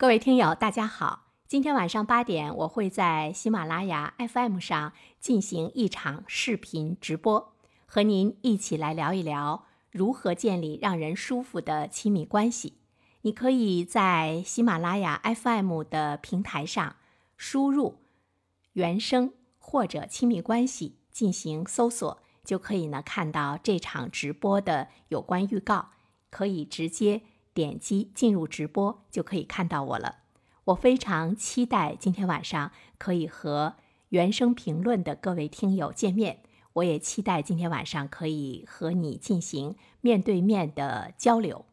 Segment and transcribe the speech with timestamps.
[0.00, 1.32] 各位听友，大家好！
[1.48, 7.52] 今天晚上八点，我会在喜马拉雅 FM 上进行一场视频直播，
[7.84, 12.74] 和您一起来聊一聊如何建立让人舒服的亲密关系。
[13.22, 16.94] 你可以在喜马拉雅 FM 的平台上
[17.36, 17.98] 输入
[18.74, 25.88] “原声”或者“亲密关系”进行搜索，就可以呢看到这场直播的有关预告，
[26.30, 27.22] 可以直接。
[27.58, 30.18] 点击进入直播就可以看到我了。
[30.66, 33.74] 我非常期待今天晚上可以和
[34.10, 36.38] 原声评论的各位听友见面。
[36.74, 41.64] 我也期待今天晚上可以和你进行面对面的交流。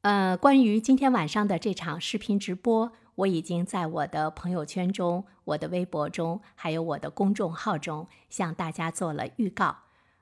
[0.00, 9.76] 呃，关于今天晚上的这场视频直播，我已经在我的朋友圈中、我的微博中，还有我的公众号中向大家做了预告。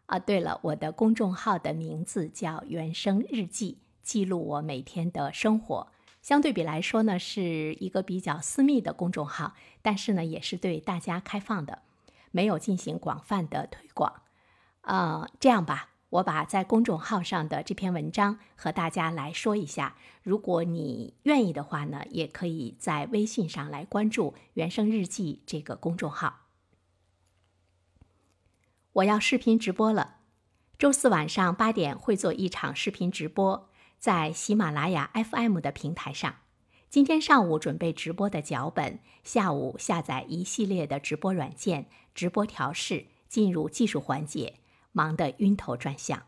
[0.07, 3.79] 啊，对了，我的公众号的名字叫“原声日记”。
[4.11, 5.87] 记录我每天的生活，
[6.21, 11.83] 相对比来说呢，是一个比较私密的公众号，但是呢，也是对大家开放的，
[12.33, 14.23] 没有进行广泛的推广。
[14.81, 19.95] 呃，这样吧，我把在公众号上的这篇文章和大家来说一下。
[20.25, 26.47] 如果你愿意的话呢，也可以在微信上来关注“原声日记”这个公众号。
[28.95, 30.17] 我要视频直播了，
[30.77, 33.70] 周四晚上八点会做一场视频直播。
[34.01, 36.37] 在喜马拉雅 FM 的平台上，
[36.89, 41.85] 今天上午准备直播的脚本，下午下载一系列的直播软件，
[42.15, 44.55] 直播调试，进入技术环节，
[44.93, 46.23] 忙得晕头转向。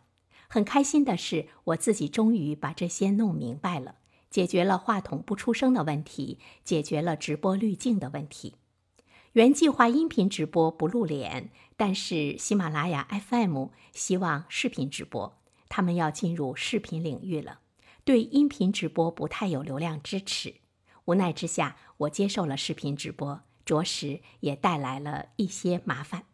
[0.49, 3.95] 很开心的是，我自己终于把这些弄明白了，
[4.29, 8.57] 解决了话筒不出声的问题，解决了直播滤镜的问题。
[9.33, 11.49] 原计划音频直播不露脸，
[11.79, 15.39] 但是喜马拉雅 FM 希望视频直播，
[15.73, 17.61] 他们要进入视频领域了。
[18.05, 20.57] 对音频直播不太有流量支持，
[21.07, 26.25] 无奈之下，我接受了视频直播，着实也带来了一些麻烦。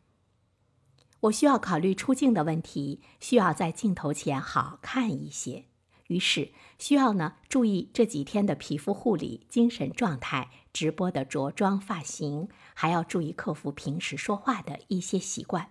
[1.21, 5.67] 我需要考虑出镜的问题，需要在镜头前好看一些，
[6.09, 15.71] 于是需要呢注意这几天的皮肤护理、精神状态、直播的着装、发型，还要注意克服平时说话的一些习惯。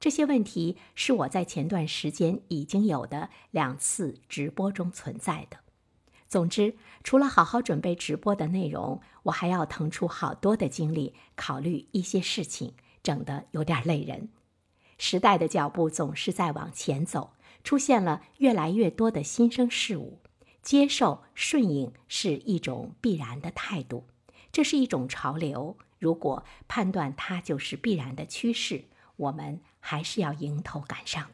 [0.00, 5.58] 这些问题是我在前段时间已经有的两次直播中存在的。
[6.26, 6.74] 总之，
[7.04, 12.72] 除了好好准备直播的内容，我还要腾出好多的精力考虑一些事情，
[13.02, 14.30] 整得有点累人。
[14.96, 20.20] 时代的脚步总是在往前走，出现了越来越多的新生事物，
[20.62, 24.06] 接受顺应是一种必然的态度，
[24.50, 25.76] 这是一种潮流。
[25.98, 28.84] 如果判断它就是必然的趋势，
[29.20, 29.60] 我们。
[29.82, 31.28] 还是要迎头赶上。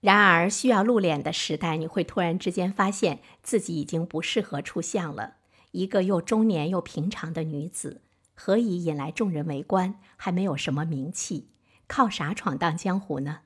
[0.00, 5.38] 然而，需要露脸的时代，你会突然之间发现自己已经不适合出相了。
[5.72, 8.02] 一个又中年又平常的女子，
[8.34, 9.96] 何以引来众人围观？
[10.16, 11.48] 还没有什么名气，
[11.88, 13.40] 靠啥闯荡江湖呢？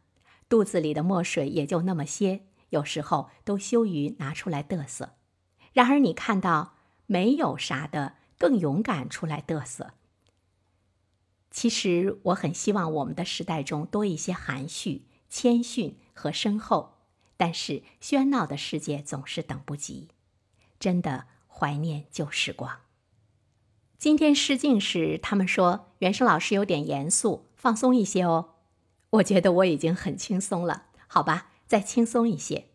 [0.49, 5.15] 肚子里的墨水也就那么些，有时候都羞于拿出来嘚瑟。
[5.73, 6.75] 然而，你看到
[7.07, 9.93] 没有啥的，更勇敢出来嘚瑟。
[11.57, 16.99] 其实我很希望我们的时代中多一些含蓄、谦逊和深厚，
[17.39, 20.09] 但是喧闹的世界总是等不及，
[20.79, 22.81] 真的怀念旧时光。
[23.97, 28.57] 今天试镜时，他们说原生老师有点严肃，放松一些哦。
[29.09, 32.67] 我觉得我已经很轻松了，好吧，再轻松一些。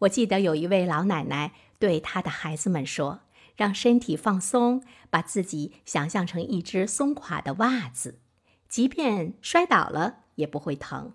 [0.00, 3.20] 我记得有一位老奶奶对她的孩子们说。
[3.58, 8.20] 让身体放松，把自己想象成一只松垮的袜子，
[8.68, 11.14] 即便摔倒了也不会疼。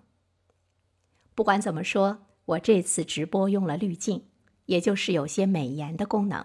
[1.34, 4.26] 不管怎么说，我这次直播用了滤镜，
[4.66, 6.44] 也就是有些美颜的功能，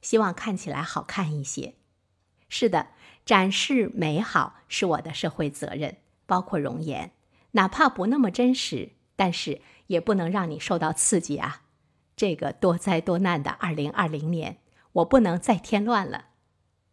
[0.00, 1.74] 希望看起来好看一些。
[2.48, 2.90] 是的，
[3.26, 5.96] 展示美好是我的社会责任，
[6.26, 7.10] 包括容颜，
[7.50, 11.62] 哪怕不那么真实，但是也不能让你受到刺激啊！
[12.14, 14.58] 这个多灾多难的二零二零年。
[14.92, 16.26] 我不能再添乱了，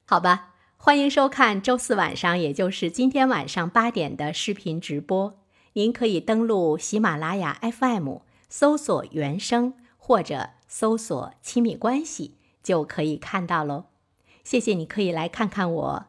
[0.05, 0.53] 好吧？
[0.77, 5.39] 欢迎收看周四晚上，也就是今天晚上八点的视频直播。
[5.73, 8.17] 您可以登录喜马拉雅 FM，
[8.47, 13.85] 搜索“原声”或者搜索“亲密关系”，就可以看到喽。
[14.43, 16.05] 谢谢，你可以来看看我，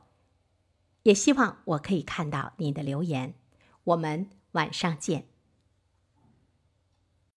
[1.05, 3.35] 也希望我可以看到你的留言。
[3.85, 5.25] 我们晚上见。